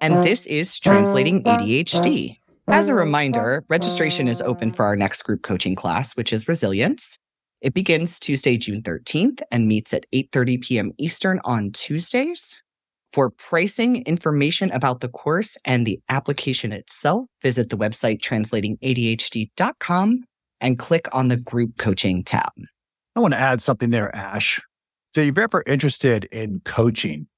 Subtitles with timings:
[0.00, 2.38] And this is Translating ADHD.
[2.68, 7.16] As a reminder, registration is open for our next group coaching class, which is Resilience.
[7.60, 10.92] It begins Tuesday, June 13th and meets at 8:30 p.m.
[10.98, 12.60] Eastern on Tuesdays.
[13.12, 20.24] For pricing information about the course and the application itself, visit the website translatingadhd.com
[20.60, 22.50] and click on the group coaching tab.
[23.14, 24.60] I want to add something there, Ash.
[25.14, 27.28] If you're ever interested in coaching,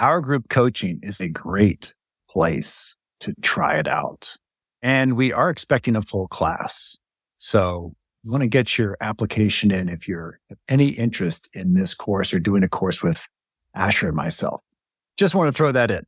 [0.00, 1.94] our group coaching is a great
[2.28, 4.34] place to try it out.
[4.82, 6.98] And we are expecting a full class.
[7.36, 7.92] So,
[8.22, 12.34] you want to get your application in if you're have any interest in this course
[12.34, 13.26] or doing a course with
[13.74, 14.60] Asher and myself.
[15.16, 16.02] Just want to throw that in.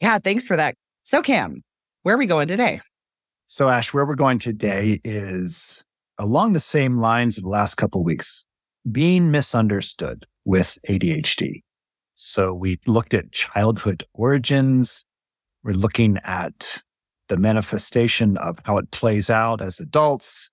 [0.00, 0.74] Yeah, thanks for that.
[1.04, 1.62] So, Cam,
[2.02, 2.80] where are we going today?
[3.46, 5.84] So, Ash, where we're going today is
[6.18, 8.44] along the same lines of the last couple of weeks
[8.90, 11.62] being misunderstood with ADHD.
[12.14, 15.04] So we looked at childhood origins.
[15.62, 16.82] We're looking at
[17.28, 20.50] the manifestation of how it plays out as adults.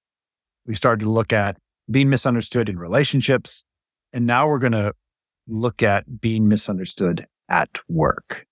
[0.66, 1.58] We started to look at
[1.90, 3.64] being misunderstood in relationships.
[4.14, 4.94] And now we're going to
[5.48, 8.46] look at being misunderstood at work.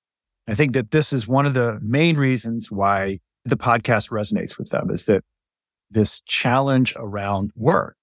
[0.48, 4.70] I think that this is one of the main reasons why the podcast resonates with
[4.70, 5.24] them is that
[5.90, 7.96] this challenge around work.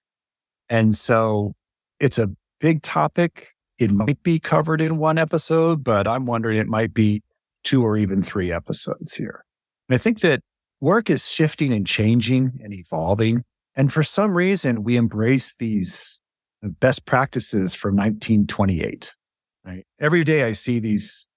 [0.69, 1.53] And so
[1.99, 3.49] it's a big topic.
[3.79, 7.21] It might be covered in one episode, but I'm wondering it might be
[7.63, 9.43] two or even three episodes here.
[9.87, 10.41] And I think that
[10.81, 13.43] work is shifting and changing and evolving.
[13.75, 16.21] And for some reason, we embrace these
[16.63, 19.15] best practices from 1928.
[19.63, 19.85] Right?
[19.99, 21.27] Every day I see these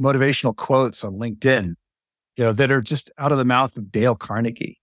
[0.00, 1.74] motivational quotes on LinkedIn,
[2.36, 4.80] you know, that are just out of the mouth of Dale Carnegie.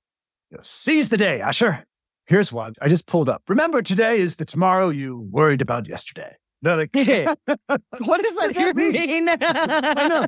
[0.52, 1.86] You know, Seize the day, Asher.
[2.26, 3.44] Here's one I just pulled up.
[3.48, 6.36] Remember, today is the tomorrow you worried about yesterday.
[6.68, 6.94] No, like,
[8.00, 9.30] what does that mean?
[9.30, 10.26] I know.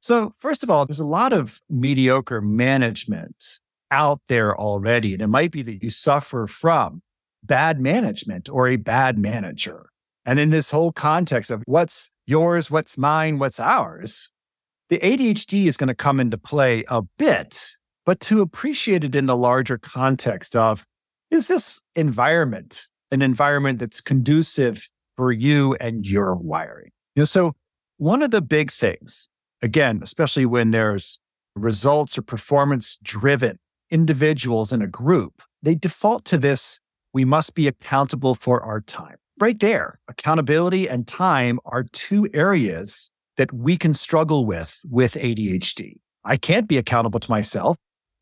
[0.00, 3.60] So, first of all, there's a lot of mediocre management
[3.90, 5.14] out there already.
[5.14, 7.00] And it might be that you suffer from
[7.42, 9.88] bad management or a bad manager.
[10.26, 14.30] And in this whole context of what's yours, what's mine, what's ours,
[14.90, 17.70] the ADHD is going to come into play a bit,
[18.04, 20.84] but to appreciate it in the larger context of
[21.30, 24.88] is this environment an environment that's conducive
[25.20, 26.92] for you and your wiring?
[27.14, 27.52] You know, so
[27.98, 29.28] one of the big things,
[29.60, 31.20] again, especially when there's
[31.54, 33.58] results or performance driven
[33.90, 36.80] individuals in a group, they default to this
[37.12, 39.16] we must be accountable for our time.
[39.38, 45.96] Right there, accountability and time are two areas that we can struggle with with ADHD.
[46.24, 47.76] I can't be accountable to myself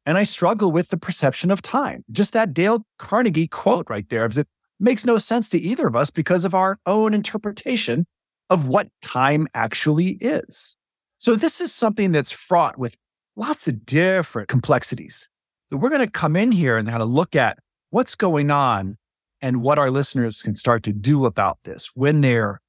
[0.04, 2.03] and I struggle with the perception of time.
[2.10, 4.48] Just that Dale Carnegie quote right there it
[4.80, 8.06] makes no sense to either of us because of our own interpretation
[8.50, 10.76] of what time actually is.
[11.18, 12.96] So this is something that's fraught with
[13.36, 15.28] lots of different complexities.
[15.70, 17.58] We're going to come in here and kind of look at
[17.90, 18.96] what's going on
[19.40, 22.60] and what our listeners can start to do about this when they're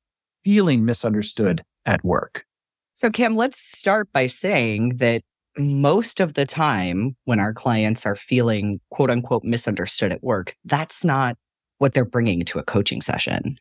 [0.43, 2.45] feeling misunderstood at work.
[2.93, 5.21] So, Cam, let's start by saying that
[5.57, 11.03] most of the time when our clients are feeling quote unquote misunderstood at work, that's
[11.03, 11.37] not
[11.79, 13.57] what they're bringing to a coaching session.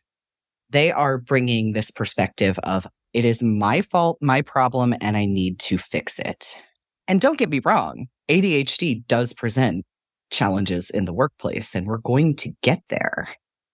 [0.69, 5.59] They are bringing this perspective of it is my fault, my problem, and I need
[5.61, 6.61] to fix it.
[7.07, 9.83] And don't get me wrong, ADHD does present
[10.29, 13.27] challenges in the workplace, and we're going to get there.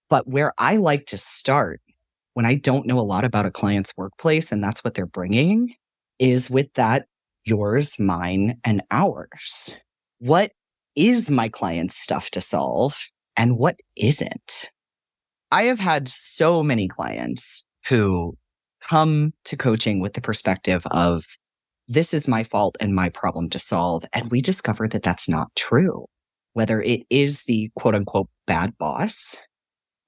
[0.09, 1.81] But where I like to start
[2.33, 5.73] when I don't know a lot about a client's workplace and that's what they're bringing
[6.19, 7.07] is with that
[7.45, 9.75] yours, mine, and ours.
[10.19, 10.51] What
[10.95, 12.97] is my client's stuff to solve
[13.37, 14.71] and what isn't?
[15.51, 18.37] I have had so many clients who
[18.89, 21.25] come to coaching with the perspective of
[21.87, 24.03] this is my fault and my problem to solve.
[24.13, 26.05] And we discover that that's not true.
[26.53, 29.37] Whether it is the quote unquote bad boss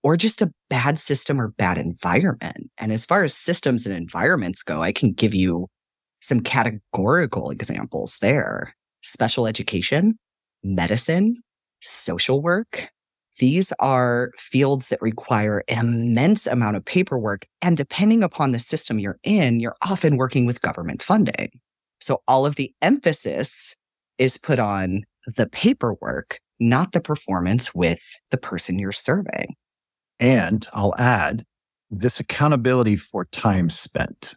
[0.03, 2.69] or just a bad system or bad environment.
[2.77, 5.68] And as far as systems and environments go, I can give you
[6.21, 8.73] some categorical examples there
[9.03, 10.18] special education,
[10.63, 11.35] medicine,
[11.81, 12.89] social work.
[13.39, 17.45] These are fields that require an immense amount of paperwork.
[17.61, 21.51] And depending upon the system you're in, you're often working with government funding.
[22.01, 23.75] So all of the emphasis
[24.17, 25.03] is put on
[25.35, 28.01] the paperwork, not the performance with
[28.31, 29.55] the person you're serving.
[30.19, 31.45] And I'll add
[31.91, 34.35] this accountability for time spent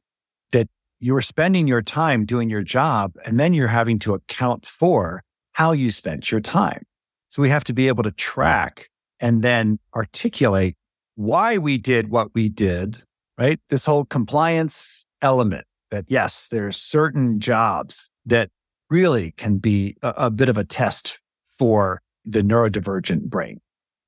[0.53, 0.69] that
[0.99, 5.23] you are spending your time doing your job and then you're having to account for
[5.53, 6.85] how you spent your time.
[7.31, 8.91] So we have to be able to track
[9.21, 10.77] and then articulate
[11.15, 13.03] why we did what we did,
[13.39, 13.61] right?
[13.71, 18.51] This whole compliance element that yes, there's certain jobs that
[18.91, 21.21] really can be a, a bit of a test
[21.57, 23.61] for the neurodivergent brain.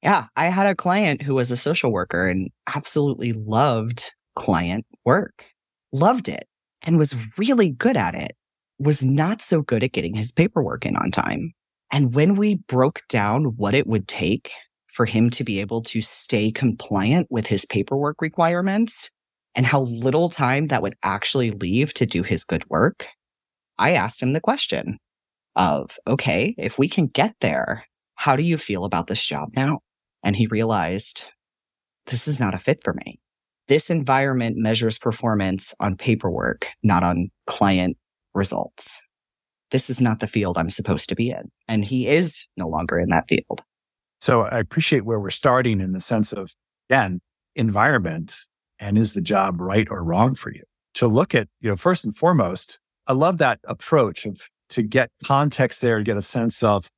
[0.02, 5.46] Yeah, I had a client who was a social worker and absolutely loved client work,
[5.92, 6.48] loved it,
[6.82, 8.36] and was really good at it,
[8.80, 11.52] was not so good at getting his paperwork in on time.
[11.92, 14.50] And when we broke down what it would take
[14.88, 19.10] for him to be able to stay compliant with his paperwork requirements
[19.54, 23.08] and how little time that would actually leave to do his good work,
[23.78, 24.98] I asked him the question
[25.54, 27.84] of, okay, if we can get there,
[28.14, 29.80] how do you feel about this job now?
[30.24, 31.30] And he realized
[32.06, 33.20] this is not a fit for me.
[33.68, 37.96] This environment measures performance on paperwork, not on client
[38.34, 39.02] results.
[39.72, 41.50] This is not the field I'm supposed to be in.
[41.66, 43.62] And he is no longer in that field.
[44.20, 46.54] So I appreciate where we're starting in the sense of,
[46.88, 47.20] again,
[47.56, 48.36] environment
[48.78, 50.62] and is the job right or wrong for you?
[50.94, 55.10] To look at, you know, first and foremost, I love that approach of to get
[55.24, 56.88] context there and get a sense of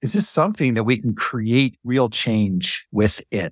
[0.00, 3.50] is this something that we can create real change within?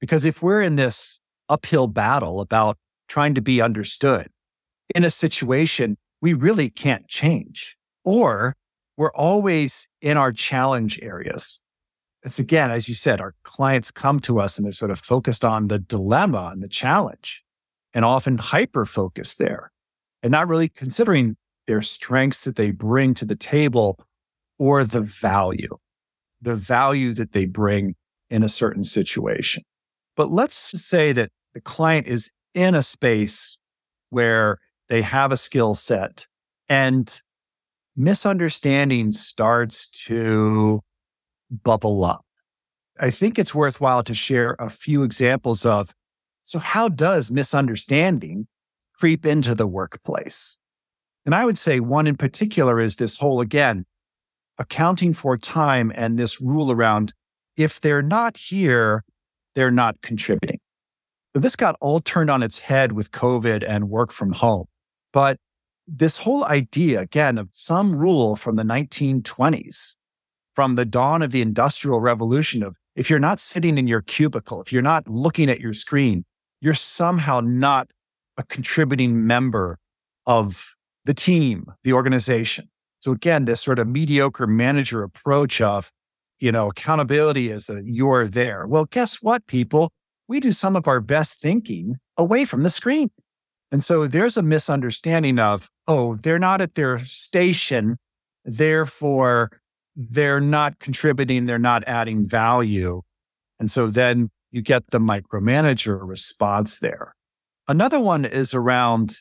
[0.00, 2.76] Because if we're in this uphill battle about
[3.08, 4.28] trying to be understood
[4.94, 8.54] in a situation we really can't change, or
[8.96, 11.60] we're always in our challenge areas.
[12.22, 15.44] It's again, as you said, our clients come to us and they're sort of focused
[15.44, 17.42] on the dilemma and the challenge
[17.92, 19.70] and often hyper focused there
[20.22, 21.36] and not really considering
[21.66, 23.98] their strengths that they bring to the table
[24.58, 25.76] or the value
[26.44, 27.94] the value that they bring
[28.30, 29.62] in a certain situation.
[30.16, 33.58] But let's say that the client is in a space
[34.10, 34.58] where
[34.88, 36.26] they have a skill set
[36.68, 37.20] and
[37.96, 40.80] misunderstanding starts to
[41.50, 42.24] bubble up.
[42.98, 45.94] I think it's worthwhile to share a few examples of
[46.46, 48.48] so, how does misunderstanding
[48.98, 50.58] creep into the workplace?
[51.24, 53.86] And I would say one in particular is this whole again,
[54.58, 57.14] accounting for time and this rule around
[57.56, 59.04] if they're not here,
[59.54, 60.58] they're not contributing.
[61.34, 64.66] This got all turned on its head with COVID and work from home.
[65.12, 65.38] But
[65.86, 69.96] this whole idea, again, of some rule from the 1920s,
[70.54, 74.62] from the dawn of the Industrial Revolution, of if you're not sitting in your cubicle,
[74.62, 76.24] if you're not looking at your screen,
[76.60, 77.88] you're somehow not
[78.36, 79.78] a contributing member
[80.26, 82.68] of the team, the organization.
[83.00, 85.92] So again, this sort of mediocre manager approach of,
[86.38, 88.66] you know, accountability is that you're there.
[88.66, 89.92] Well, guess what, people?
[90.26, 93.10] We do some of our best thinking away from the screen.
[93.74, 97.96] And so there's a misunderstanding of, oh, they're not at their station.
[98.44, 99.50] Therefore,
[99.96, 101.46] they're not contributing.
[101.46, 103.02] They're not adding value.
[103.58, 107.16] And so then you get the micromanager response there.
[107.66, 109.16] Another one is around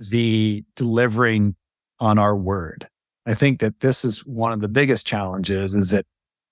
[0.00, 1.54] the delivering
[2.00, 2.88] on our word.
[3.24, 6.06] I think that this is one of the biggest challenges is that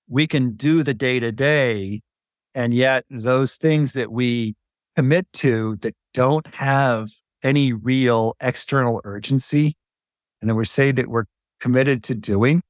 [0.09, 2.03] we can do the day to day.
[2.55, 4.55] And yet those things that we
[4.95, 7.09] commit to that don't have
[7.43, 9.75] any real external urgency
[10.41, 11.25] and that we say that we're
[11.61, 12.63] committed to doing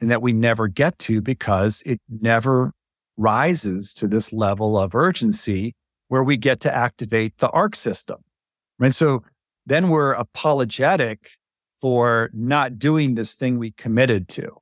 [0.00, 2.72] and that we never get to because it never
[3.16, 5.74] rises to this level of urgency
[6.08, 8.18] where we get to activate the ARC system.
[8.78, 8.94] Right.
[8.94, 9.22] So
[9.66, 11.30] then we're apologetic
[11.80, 14.56] for not doing this thing we committed to.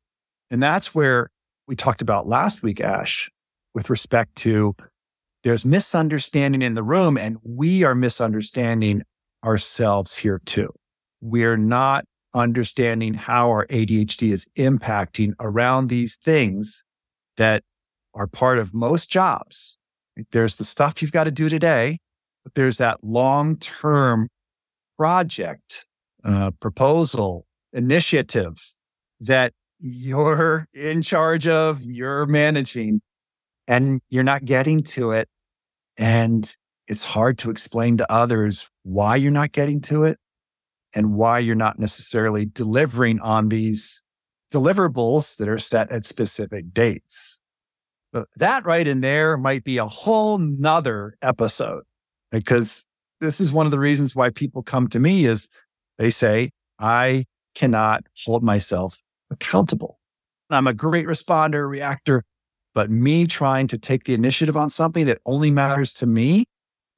[0.50, 1.30] And that's where
[1.66, 3.30] we talked about last week, Ash,
[3.74, 4.74] with respect to
[5.44, 9.02] there's misunderstanding in the room and we are misunderstanding
[9.44, 10.70] ourselves here too.
[11.20, 12.04] We're not
[12.34, 16.84] understanding how our ADHD is impacting around these things
[17.36, 17.62] that
[18.14, 19.78] are part of most jobs.
[20.32, 21.98] There's the stuff you've got to do today,
[22.44, 24.28] but there's that long term
[24.96, 25.86] project
[26.24, 28.56] uh, proposal, initiative
[29.20, 33.00] that you're in charge of, you're managing,
[33.68, 35.28] and you're not getting to it.
[35.96, 36.52] And
[36.88, 40.18] it's hard to explain to others why you're not getting to it
[40.94, 44.02] and why you're not necessarily delivering on these
[44.52, 47.38] deliverables that are set at specific dates.
[48.12, 51.82] But that right in there might be a whole nother episode
[52.32, 52.86] because
[53.20, 55.50] this is one of the reasons why people come to me is
[55.98, 59.98] they say, I cannot hold myself accountable.
[60.48, 62.24] I'm a great responder, reactor,
[62.72, 66.46] but me trying to take the initiative on something that only matters to me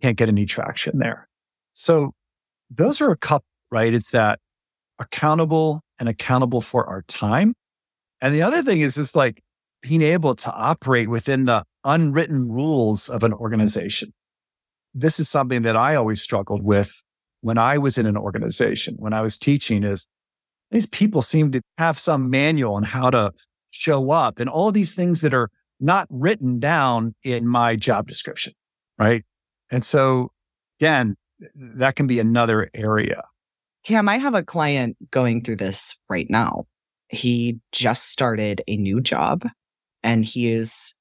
[0.00, 1.29] can't get any traction there.
[1.80, 2.12] So
[2.68, 3.94] those are a couple, right?
[3.94, 4.38] It's that
[4.98, 7.54] accountable and accountable for our time.
[8.20, 9.40] And the other thing is just like
[9.80, 14.12] being able to operate within the unwritten rules of an organization.
[14.92, 17.02] This is something that I always struggled with
[17.40, 20.06] when I was in an organization, when I was teaching, is
[20.70, 23.32] these people seem to have some manual on how to
[23.70, 25.48] show up and all these things that are
[25.80, 28.52] not written down in my job description.
[28.98, 29.24] Right.
[29.70, 30.32] And so
[30.78, 31.16] again,
[31.54, 33.22] that can be another area.
[33.84, 36.64] Cam, I have a client going through this right now.
[37.08, 39.44] He just started a new job
[40.02, 40.94] and he is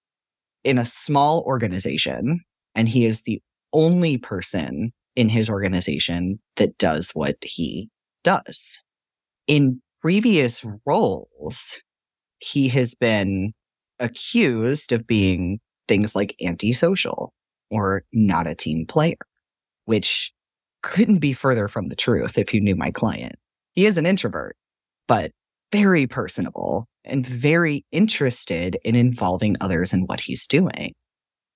[0.63, 2.41] in a small organization
[2.75, 3.41] and he is the
[3.74, 7.89] only person in his organization that does what he
[8.24, 8.79] does.
[9.48, 11.81] In previous roles,
[12.39, 13.53] he has been
[14.00, 17.34] accused of being things like antisocial
[17.69, 19.17] or not a team player,
[19.89, 20.31] which
[20.84, 23.34] couldn't be further from the truth if you knew my client.
[23.72, 24.55] He is an introvert,
[25.08, 25.31] but
[25.72, 30.93] very personable and very interested in involving others in what he's doing.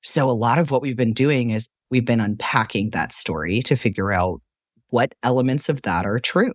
[0.01, 3.75] So a lot of what we've been doing is we've been unpacking that story to
[3.75, 4.41] figure out
[4.89, 6.53] what elements of that are true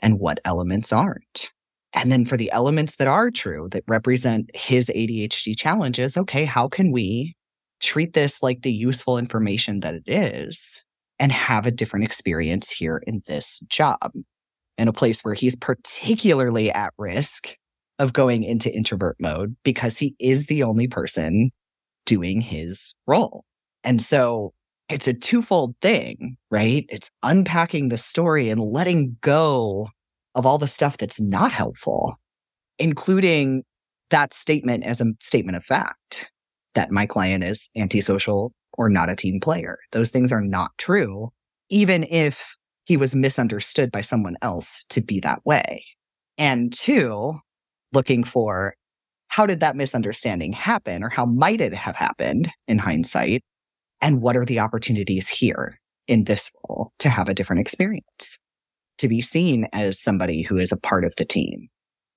[0.00, 1.50] and what elements aren't.
[1.92, 6.68] And then for the elements that are true that represent his ADHD challenges, okay, how
[6.68, 7.34] can we
[7.80, 10.82] treat this like the useful information that it is
[11.18, 14.12] and have a different experience here in this job
[14.76, 17.56] in a place where he's particularly at risk
[17.98, 21.50] of going into introvert mode because he is the only person
[22.06, 23.44] doing his role.
[23.82, 24.52] And so
[24.88, 26.86] it's a twofold thing, right?
[26.88, 29.88] It's unpacking the story and letting go
[30.34, 32.16] of all the stuff that's not helpful,
[32.78, 33.64] including
[34.10, 36.30] that statement as a statement of fact
[36.78, 39.78] that my client is antisocial or not a team player.
[39.90, 41.30] Those things are not true,
[41.70, 42.54] even if
[42.84, 45.84] he was misunderstood by someone else to be that way.
[46.38, 47.32] And two,
[47.92, 48.76] looking for
[49.26, 53.42] how did that misunderstanding happen or how might it have happened in hindsight?
[54.00, 58.38] And what are the opportunities here in this role to have a different experience,
[58.98, 61.66] to be seen as somebody who is a part of the team?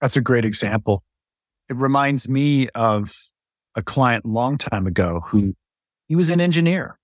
[0.01, 1.01] That's a great example.
[1.67, 3.11] It reminds me of
[3.75, 5.55] a client long time ago who mm.
[6.07, 6.97] he was an engineer.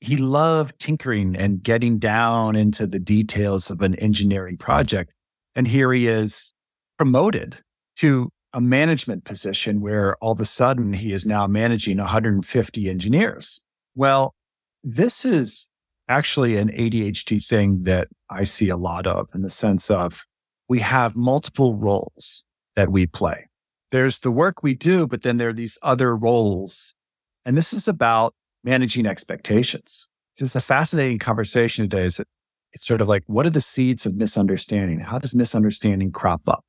[0.00, 5.12] He loved tinkering and getting down into the details of an engineering project.
[5.56, 6.54] And here he is
[6.98, 7.58] promoted
[7.96, 13.64] to a management position where all of a sudden he is now managing 150 engineers.
[13.94, 14.34] Well,
[14.84, 15.68] this is
[16.08, 20.26] actually an ADHD thing that I see a lot of in the sense of
[20.68, 22.44] we have multiple roles
[22.76, 23.47] that we play.
[23.90, 26.94] There's the work we do, but then there are these other roles.
[27.44, 30.08] And this is about managing expectations.
[30.38, 32.04] This is a fascinating conversation today.
[32.04, 32.28] Is that
[32.72, 35.00] it's sort of like, what are the seeds of misunderstanding?
[35.00, 36.64] How does misunderstanding crop up?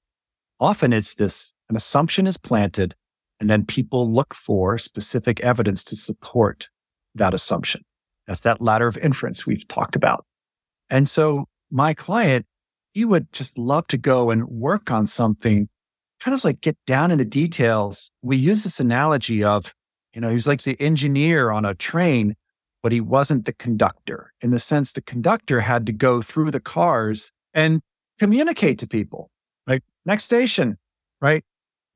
[0.59, 2.95] Often it's this an assumption is planted
[3.39, 6.67] and then people look for specific evidence to support
[7.15, 7.81] that assumption.
[8.27, 10.25] That's that ladder of inference we've talked about.
[10.89, 12.45] And so my client,
[12.91, 15.69] he would just love to go and work on something,
[16.19, 18.11] kind of like get down in the details.
[18.21, 19.73] We use this analogy of,
[20.13, 22.35] you know, he was like the engineer on a train,
[22.83, 26.59] but he wasn't the conductor in the sense the conductor had to go through the
[26.59, 27.81] cars and
[28.19, 29.29] communicate to people.
[29.67, 30.77] Like, next station,
[31.21, 31.43] right?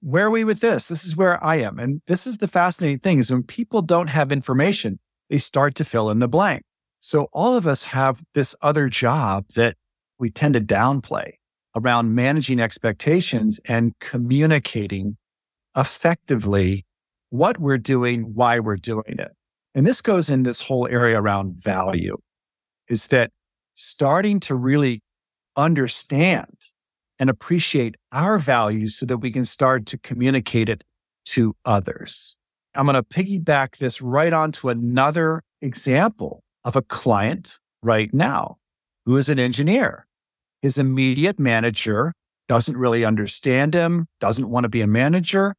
[0.01, 0.87] Where are we with this?
[0.87, 1.79] This is where I am.
[1.79, 4.99] And this is the fascinating thing is when people don't have information,
[5.29, 6.63] they start to fill in the blank.
[6.99, 9.75] So all of us have this other job that
[10.19, 11.33] we tend to downplay
[11.75, 15.17] around managing expectations and communicating
[15.75, 16.85] effectively
[17.29, 19.31] what we're doing, why we're doing it.
[19.73, 22.17] And this goes in this whole area around value
[22.87, 23.31] is that
[23.73, 25.01] starting to really
[25.55, 26.55] understand
[27.19, 30.83] and appreciate our values so that we can start to communicate it
[31.25, 32.37] to others.
[32.75, 38.57] I'm going to piggyback this right onto another example of a client right now
[39.05, 40.07] who is an engineer.
[40.63, 42.13] His immediate manager
[42.47, 45.55] doesn't really understand him, doesn't want to be a manager,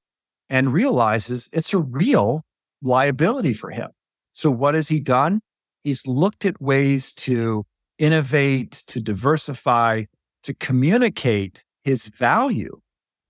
[0.48, 2.42] and realizes it's a real
[2.80, 3.90] liability for him.
[4.32, 5.42] So, what has he done?
[5.82, 7.64] He's looked at ways to
[7.98, 10.04] innovate, to diversify,
[10.42, 12.80] to communicate his value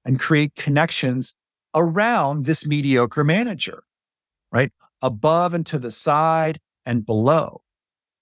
[0.04, 1.34] and create connections
[1.74, 3.82] around this mediocre manager,
[4.52, 4.70] right?
[5.02, 7.62] Above and to the side and below.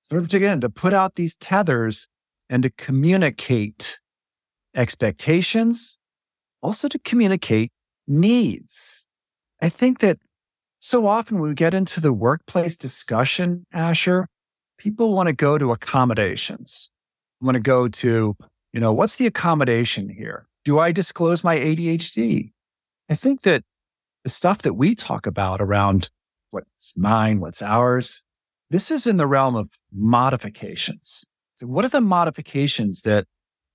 [0.05, 2.09] Sort of again, to put out these tethers
[2.49, 3.99] and to communicate
[4.75, 5.99] expectations,
[6.63, 7.73] also to communicate
[8.07, 9.07] needs.
[9.61, 10.19] I think that
[10.81, 14.27] so often when we get into the workplace discussion, Asher,
[14.79, 16.91] people want to go to accommodations,
[17.41, 18.37] want to go to
[18.73, 20.47] you know, what's the accommodation here?
[20.65, 22.53] Do I disclose my ADHD?
[23.11, 23.63] I think that
[24.25, 26.09] the stuff that we talk about around
[26.51, 28.23] what's mine, what's ours,
[28.71, 31.25] this is in the realm of modifications.
[31.63, 33.27] What are the modifications that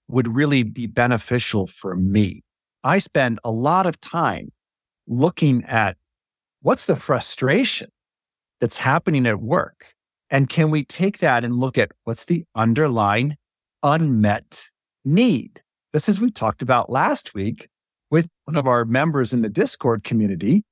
[0.07, 2.43] would really be beneficial for me?
[2.83, 4.51] I spend a lot of time
[5.07, 5.97] looking at
[6.61, 7.89] what's the frustration
[8.59, 9.93] that's happening at work?
[10.29, 13.37] And can we take that and look at what's the underlying
[13.83, 14.69] unmet
[15.05, 15.61] need?
[15.93, 17.69] This is we talked about last week
[18.11, 20.63] with one of our members in the Discord community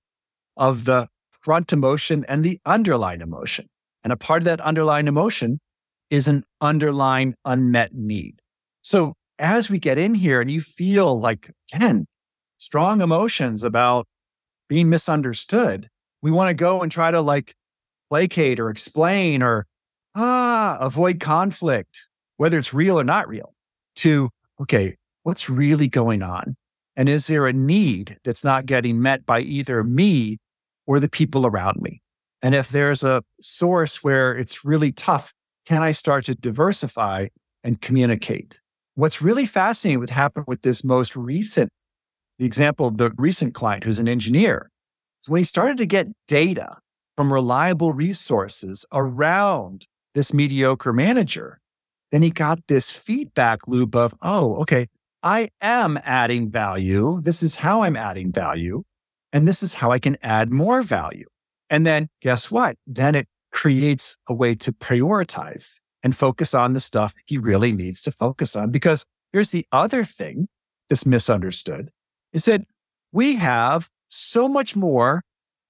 [0.57, 3.67] of the front emotion and the underlying emotion.
[4.03, 5.59] And a part of that underlying emotion
[6.09, 8.41] is an underlying unmet need.
[8.81, 12.05] So as we get in here and you feel like, again,
[12.57, 14.07] strong emotions about
[14.69, 15.89] being misunderstood,
[16.21, 17.53] we want to go and try to like
[18.09, 19.65] placate or explain or
[20.15, 22.07] ah, avoid conflict,
[22.37, 23.53] whether it's real or not real,
[23.97, 24.29] to,
[24.61, 26.55] okay, what's really going on?
[26.95, 30.37] And is there a need that's not getting met by either me
[30.87, 32.01] or the people around me?
[32.41, 35.33] And if there's a source where it's really tough,
[35.65, 37.27] can I start to diversify
[37.63, 38.59] and communicate?
[38.95, 41.69] What's really fascinating what happened with this most recent,
[42.39, 44.69] the example of the recent client who's an engineer,
[45.21, 46.77] is when he started to get data
[47.17, 51.59] from reliable resources around this mediocre manager,
[52.11, 54.87] then he got this feedback loop of, oh, okay,
[55.23, 57.19] I am adding value.
[57.21, 58.83] This is how I'm adding value.
[59.33, 61.25] And this is how I can add more value.
[61.69, 62.77] And then guess what?
[62.85, 68.01] Then it creates a way to prioritize and focus on the stuff he really needs
[68.01, 68.69] to focus on.
[68.69, 70.49] Because here's the other thing
[70.89, 71.89] that's misunderstood
[72.33, 72.63] is that
[73.13, 75.23] we have so much more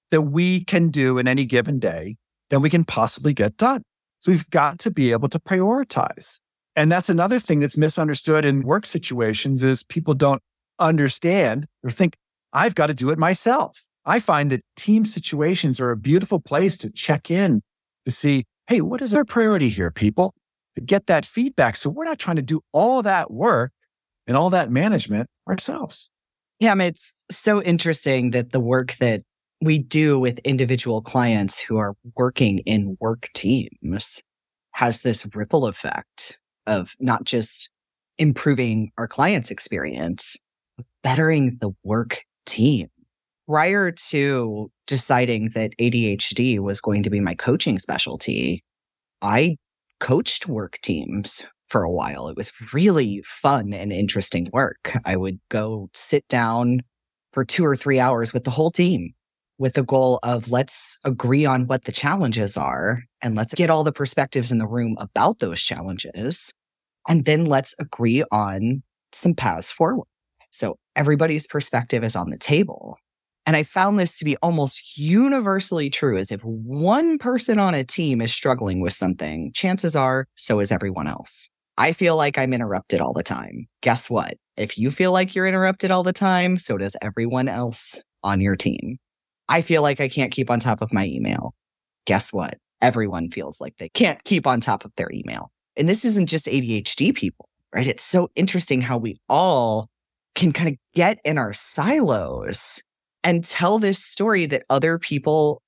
[0.09, 2.15] that we can do in any given day
[2.49, 3.83] than we can possibly get done.
[4.17, 6.39] So we've got to be able to prioritize.
[6.75, 10.41] And that's another thing that's misunderstood in work situations is people don't
[10.79, 12.15] understand or think
[12.51, 13.85] I've got to do it myself.
[14.05, 17.61] I find that team situations are a beautiful place to check in
[18.05, 20.33] to see, hey, what is our priority here, people?
[20.75, 21.75] To get that feedback.
[21.75, 23.71] So we're not trying to do all that work
[24.27, 26.09] and all that management ourselves.
[26.59, 29.21] Yeah, I mean, it's so interesting that the work that
[29.61, 34.21] we do with individual clients who are working in work teams
[34.71, 37.69] has this ripple effect of not just
[38.17, 40.37] improving our clients' experience,
[40.77, 42.87] but bettering the work team.
[43.47, 48.63] Prior to deciding that ADHD was going to be my coaching specialty,
[49.21, 49.57] I
[49.99, 52.27] coached work teams for a while.
[52.27, 54.93] It was really fun and interesting work.
[55.05, 56.81] I would go sit down
[57.33, 59.13] for two or three hours with the whole team
[59.57, 63.83] with the goal of let's agree on what the challenges are and let's get all
[63.83, 66.53] the perspectives in the room about those challenges.
[67.07, 70.07] And then let's agree on some paths forward.
[70.51, 72.97] So everybody's perspective is on the table.
[73.45, 77.83] And I found this to be almost universally true as if one person on a
[77.83, 81.49] team is struggling with something, chances are so is everyone else.
[81.77, 83.67] I feel like I'm interrupted all the time.
[83.81, 84.35] Guess what?
[84.57, 88.55] If you feel like you're interrupted all the time, so does everyone else on your
[88.55, 88.97] team.
[89.47, 91.53] I feel like I can't keep on top of my email.
[92.05, 92.57] Guess what?
[92.81, 95.51] Everyone feels like they can't keep on top of their email.
[95.77, 97.87] And this isn't just ADHD people, right?
[97.87, 99.89] It's so interesting how we all
[100.33, 102.81] can kind of get in our silos
[103.25, 105.61] and tell this story that other people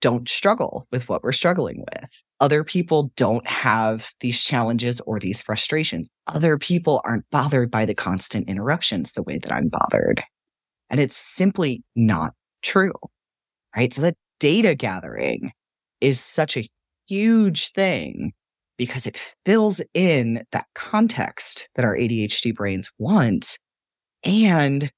[0.00, 2.10] don't struggle with what we're struggling with.
[2.40, 6.10] Other people don't have these challenges or these frustrations.
[6.26, 10.22] Other people aren't bothered by the constant interruptions the way that I'm bothered.
[10.90, 12.92] And it's simply not true
[13.76, 13.92] right?
[13.92, 15.52] So the data gathering
[16.00, 16.68] is such a
[17.06, 18.32] huge thing
[18.76, 23.58] because it fills in that context that our ADHD brains want.
[24.24, 24.90] And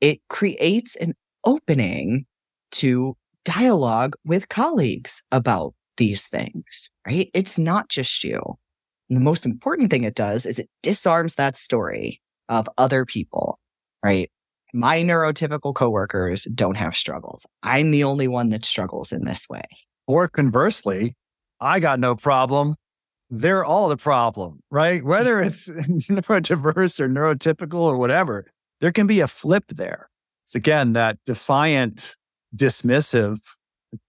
[0.00, 1.14] it creates an
[1.44, 2.26] opening
[2.72, 7.30] to dialogue with colleagues about these things, right?
[7.34, 8.40] It's not just you.
[9.08, 13.58] And the most important thing it does is it disarms that story of other people,
[14.04, 14.30] right?
[14.72, 17.46] my neurotypical coworkers don't have struggles.
[17.62, 19.64] I'm the only one that struggles in this way.
[20.06, 21.14] Or conversely,
[21.60, 22.76] I got no problem.
[23.30, 25.04] They're all the problem, right?
[25.04, 28.46] Whether it's neurodiverse or neurotypical or whatever,
[28.80, 30.08] there can be a flip there.
[30.44, 32.16] It's again that defiant,
[32.54, 33.38] dismissive,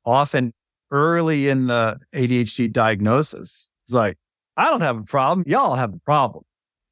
[0.06, 0.54] often
[0.92, 3.70] early in the ADHD diagnosis.
[3.86, 4.18] It's like,
[4.56, 5.46] I don't have a problem.
[5.48, 6.44] Y'all have a problem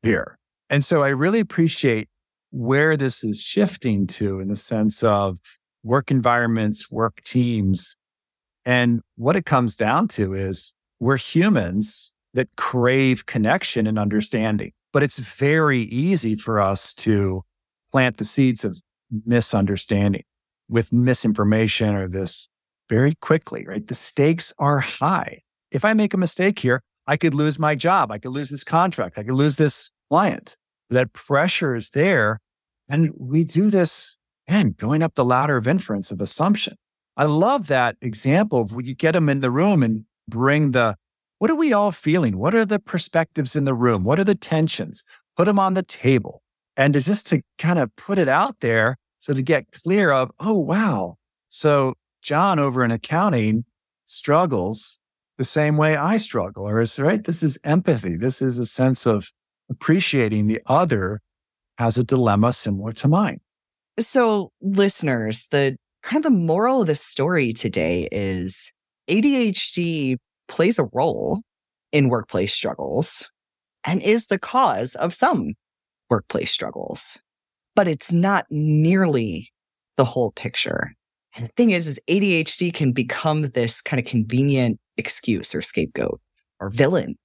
[0.01, 0.37] here.
[0.69, 2.09] And so I really appreciate
[2.51, 5.37] where this is shifting to in the sense of
[5.83, 7.95] work environments, work teams.
[8.65, 15.03] And what it comes down to is we're humans that crave connection and understanding, but
[15.03, 17.43] it's very easy for us to
[17.91, 18.79] plant the seeds of
[19.25, 20.23] misunderstanding
[20.69, 22.47] with misinformation or this
[22.89, 23.87] very quickly, right?
[23.87, 25.41] The stakes are high.
[25.71, 28.11] If I make a mistake here, I could lose my job.
[28.11, 29.17] I could lose this contract.
[29.17, 30.55] I could lose this client.
[30.89, 32.39] That pressure is there.
[32.89, 36.75] And we do this, and going up the ladder of inference of assumption.
[37.15, 40.95] I love that example of when you get them in the room and bring the,
[41.39, 42.37] what are we all feeling?
[42.37, 44.03] What are the perspectives in the room?
[44.03, 45.03] What are the tensions?
[45.37, 46.41] Put them on the table.
[46.81, 50.57] And just to kind of put it out there so to get clear of, oh,
[50.57, 51.17] wow.
[51.47, 53.65] So John over in accounting
[54.05, 54.99] struggles
[55.37, 57.23] the same way I struggle, or is right.
[57.23, 58.15] This is empathy.
[58.15, 59.31] This is a sense of
[59.69, 61.21] appreciating the other
[61.77, 63.41] has a dilemma similar to mine.
[63.99, 68.71] So, listeners, the kind of the moral of the story today is
[69.07, 70.17] ADHD
[70.47, 71.41] plays a role
[71.91, 73.29] in workplace struggles
[73.85, 75.53] and is the cause of some
[76.11, 77.17] workplace struggles,
[77.73, 79.51] but it's not nearly
[79.97, 80.91] the whole picture.
[81.35, 86.19] And the thing is, is ADHD can become this kind of convenient excuse or scapegoat
[86.59, 87.15] or villain.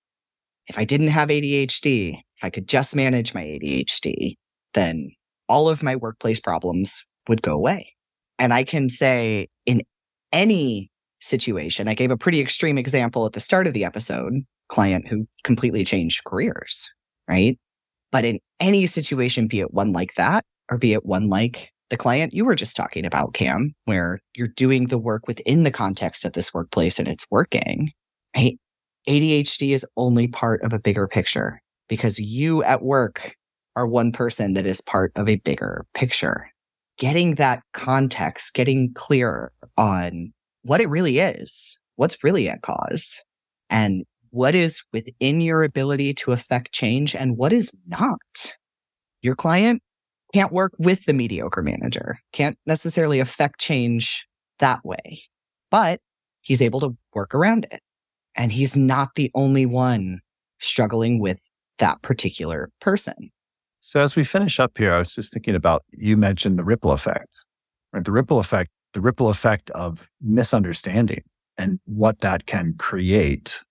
[0.68, 4.36] If I didn't have ADHD, if I could just manage my ADHD,
[4.74, 5.10] then
[5.48, 7.92] all of my workplace problems would go away.
[8.38, 9.82] And I can say in
[10.32, 14.34] any situation, I gave a pretty extreme example at the start of the episode,
[14.68, 16.88] client who completely changed careers,
[17.28, 17.58] right?
[18.12, 21.96] But in any situation, be it one like that, or be it one like the
[21.96, 26.24] client you were just talking about, Cam, where you're doing the work within the context
[26.24, 27.90] of this workplace and it's working,
[28.36, 28.58] right?
[29.08, 33.36] ADHD is only part of a bigger picture because you at work
[33.76, 36.48] are one person that is part of a bigger picture.
[36.98, 43.20] Getting that context, getting clear on what it really is, what's really at cause,
[43.70, 44.04] and
[44.36, 48.54] what is within your ability to affect change and what is not.
[49.22, 49.82] Your client
[50.34, 55.22] can't work with the mediocre manager, can't necessarily affect change that way,
[55.70, 56.00] but
[56.42, 57.80] he's able to work around it.
[58.34, 60.20] And he's not the only one
[60.58, 61.40] struggling with
[61.78, 63.30] that particular person.
[63.80, 66.92] So, as we finish up here, I was just thinking about you mentioned the ripple
[66.92, 67.28] effect,
[67.94, 68.04] right?
[68.04, 71.22] The ripple effect, the ripple effect of misunderstanding
[71.56, 73.62] and what that can create.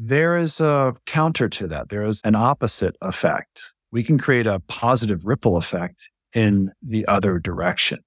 [0.00, 1.88] There is a counter to that.
[1.88, 7.38] There is an opposite effect we can create a positive ripple effect in the other
[7.38, 8.00] direction.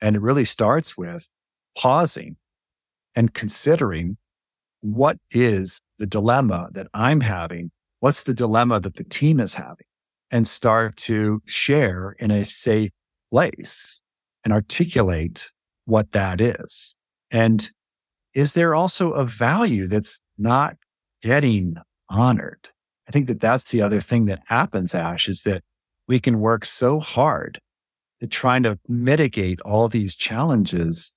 [0.00, 1.28] And it really starts with
[1.76, 2.36] pausing
[3.14, 4.16] and considering
[4.80, 7.70] what is the dilemma that I'm having?
[8.00, 9.86] What's the dilemma that the team is having?
[10.30, 12.90] And start to share in a safe
[13.30, 14.00] place
[14.42, 15.50] and articulate
[15.84, 16.96] what that is.
[17.30, 17.70] And
[18.34, 20.76] is there also a value that's not
[21.24, 21.76] getting
[22.10, 22.68] honored?
[23.08, 25.64] I think that that's the other thing that happens, Ash, is that
[26.06, 27.60] we can work so hard
[28.22, 31.14] at trying to mitigate all these challenges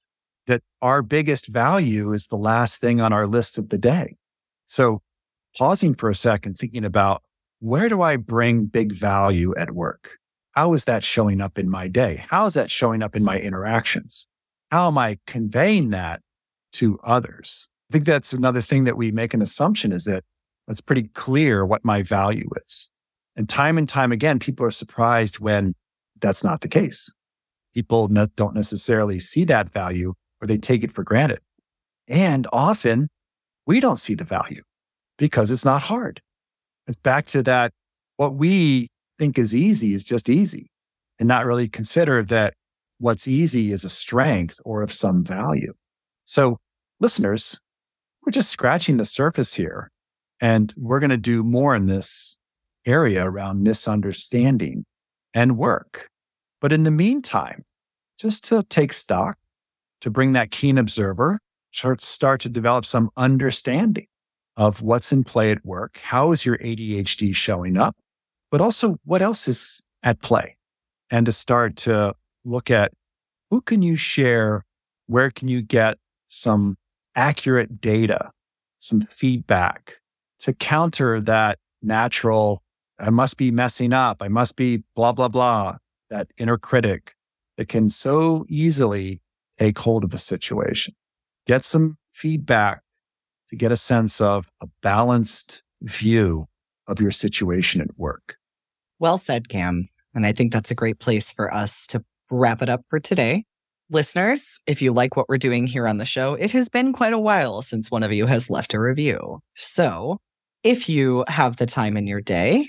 [0.47, 4.15] that our biggest value is the last thing on our list of the day.
[4.65, 5.01] So
[5.57, 7.21] pausing for a second, thinking about
[7.59, 10.11] where do I bring big value at work?
[10.53, 12.23] How is that showing up in my day?
[12.29, 14.25] How is that showing up in my interactions?
[14.71, 16.21] How am I conveying that
[16.73, 17.67] to others?
[17.89, 20.23] I think that's another thing that we make an assumption is that
[20.67, 22.89] it's pretty clear what my value is.
[23.35, 25.73] And time and time again, people are surprised when
[26.19, 27.11] that's not the case.
[27.73, 31.39] People don't necessarily see that value or they take it for granted.
[32.07, 33.07] And often
[33.65, 34.63] we don't see the value
[35.17, 36.21] because it's not hard.
[36.87, 37.71] It's back to that.
[38.17, 38.87] What we
[39.19, 40.71] think is easy is just easy
[41.19, 42.53] and not really consider that
[42.97, 45.73] what's easy is a strength or of some value.
[46.25, 46.57] So
[46.99, 47.59] listeners,
[48.27, 49.89] we're just scratching the surface here
[50.41, 52.37] and we're going to do more in this
[52.85, 54.83] area around misunderstanding
[55.33, 56.09] and work.
[56.59, 57.63] But in the meantime,
[58.19, 59.37] just to take stock,
[60.01, 61.39] to bring that keen observer,
[61.71, 64.07] start to develop some understanding
[64.57, 65.97] of what's in play at work.
[66.03, 67.95] How is your ADHD showing up?
[68.51, 70.57] But also what else is at play?
[71.09, 72.13] And to start to
[72.43, 72.91] look at
[73.51, 74.65] who can you share?
[75.05, 76.75] Where can you get some
[77.17, 78.31] accurate data,
[78.77, 79.95] some feedback,
[80.39, 82.61] to counter that natural,
[82.99, 85.77] I must be messing up, I must be blah, blah, blah,
[86.09, 87.15] that inner critic
[87.57, 89.19] that can so easily
[89.57, 90.93] take hold of a situation.
[91.47, 92.81] Get some feedback
[93.49, 96.47] to get a sense of a balanced view
[96.87, 98.37] of your situation at work.
[98.99, 99.89] Well said, Cam.
[100.13, 103.45] And I think that's a great place for us to wrap it up for today.
[103.89, 107.13] Listeners, if you like what we're doing here on the show, it has been quite
[107.13, 109.39] a while since one of you has left a review.
[109.55, 110.17] So
[110.61, 112.67] if you have the time in your day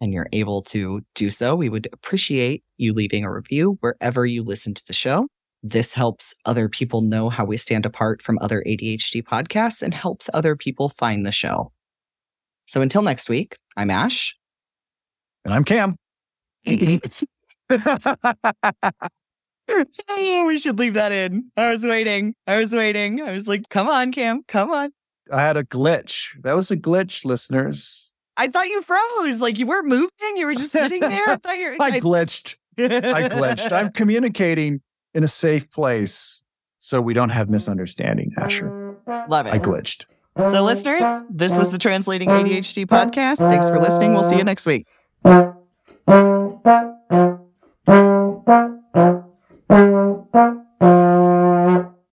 [0.00, 4.44] and you're able to do so, we would appreciate you leaving a review wherever you
[4.44, 5.26] listen to the show.
[5.64, 10.30] This helps other people know how we stand apart from other ADHD podcasts and helps
[10.32, 11.72] other people find the show.
[12.66, 14.36] So until next week, I'm Ash.
[15.44, 15.96] And I'm Cam.
[19.68, 21.50] Oh, we should leave that in.
[21.56, 22.34] I was waiting.
[22.46, 23.22] I was waiting.
[23.22, 24.92] I was like, come on, Cam, come on.
[25.30, 26.28] I had a glitch.
[26.42, 28.14] That was a glitch, listeners.
[28.36, 29.40] I thought you froze.
[29.40, 30.08] Like you weren't moving.
[30.36, 31.28] You were just sitting there.
[31.28, 31.76] I thought you were.
[31.80, 32.56] I glitched.
[32.78, 33.72] I glitched.
[33.72, 34.80] I'm communicating
[35.14, 36.42] in a safe place
[36.78, 38.96] so we don't have misunderstanding, Asher.
[39.28, 39.54] Love it.
[39.54, 40.06] I glitched.
[40.46, 43.38] So, listeners, this was the Translating ADHD podcast.
[43.38, 44.14] Thanks for listening.
[44.14, 44.86] We'll see you next week.